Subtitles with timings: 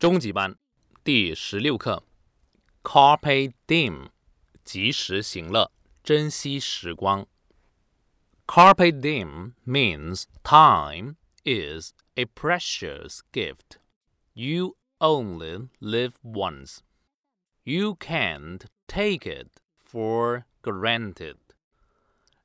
[0.00, 0.56] 中级班
[1.02, 2.02] 第十六课，
[2.82, 4.10] Carpe Diem，
[4.64, 5.72] 及时行乐，
[6.02, 7.26] 珍惜时光。
[8.46, 13.78] Carpe diem means time is a precious gift.
[14.34, 16.78] You only live once.
[17.64, 19.48] You can't take it
[19.84, 21.38] for granted.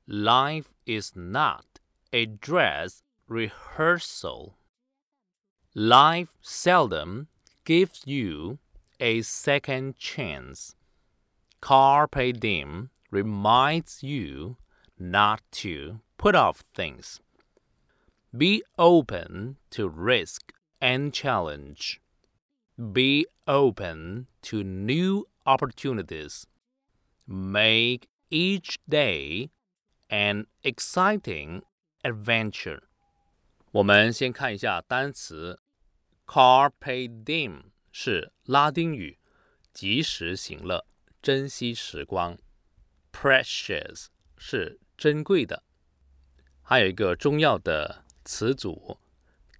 [0.06, 1.64] Life is not
[2.10, 4.54] a dress rehearsal.
[5.72, 7.28] Life seldom
[7.66, 8.58] gives you
[9.00, 10.74] a second chance.
[11.60, 14.56] Carpe diem reminds you
[14.98, 17.20] not to put off things.
[18.36, 22.00] Be open to risk and challenge.
[22.92, 26.46] Be open to new opportunities.
[27.26, 29.50] Make each day
[30.08, 31.62] an exciting
[32.04, 32.80] adventure.
[33.72, 35.58] 我们先看一下单词
[36.27, 39.17] Carpe diem 是拉丁语，
[39.73, 40.85] 及时行乐，
[41.21, 42.37] 珍惜时光。
[43.13, 45.63] Precious 是珍贵的，
[46.61, 48.99] 还有一个重要的词组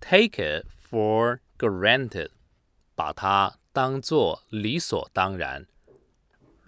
[0.01, 2.31] ，take it for granted，
[2.93, 5.65] 把它当做理所当然。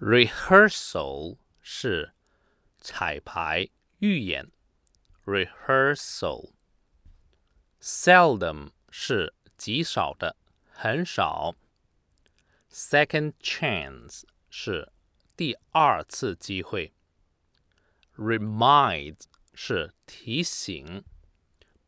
[0.00, 2.14] Rehearsal 是
[2.80, 4.50] 彩排、预演。
[5.26, 6.52] Rehearsal。
[7.82, 10.35] Seldom 是极少的，
[10.69, 11.55] 很少。
[12.71, 14.91] Second chance 是
[15.37, 16.93] 第二次机会。
[18.17, 19.17] Remind
[19.53, 21.03] 是提醒，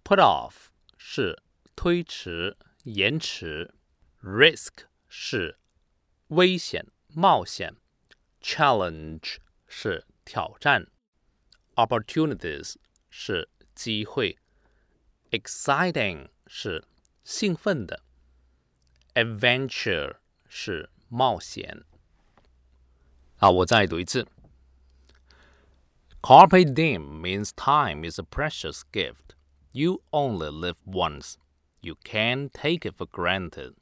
[0.03, 1.41] Put off 是
[1.75, 3.73] 推迟、延迟，
[4.21, 5.57] Risk 是
[6.27, 7.75] 危险、冒险，
[8.41, 10.87] Challenge 是挑战，
[11.75, 12.75] Opportunities
[13.09, 14.37] 是机会，
[15.31, 16.83] Exciting 是
[17.23, 18.01] 兴奋的，
[19.13, 21.83] Adventure 是冒险。
[23.35, 24.27] 好，我再读一次。
[26.21, 29.35] Carpe diem means time is a precious gift.
[29.71, 31.35] You only live once.
[31.81, 33.75] You can't take it for granted.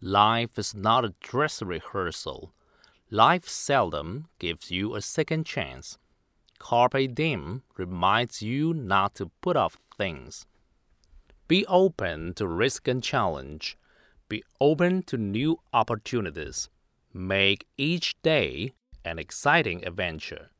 [0.00, 2.50] Life is not a dress rehearsal.
[3.10, 5.98] Life seldom gives you a second chance.
[6.58, 10.46] Carpe diem reminds you not to put off things.
[11.51, 13.77] Be open to risk and challenge.
[14.29, 16.69] Be open to new opportunities.
[17.13, 18.71] Make each day
[19.03, 20.51] an exciting adventure.